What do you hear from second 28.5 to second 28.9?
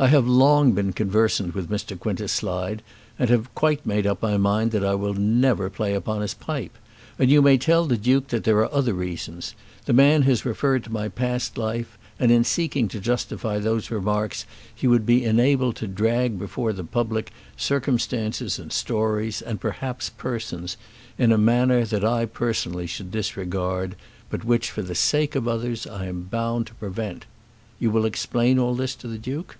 all